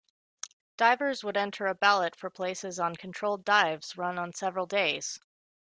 [0.77, 5.19] Divers would enter a ballot for places on controlled dives run on several days.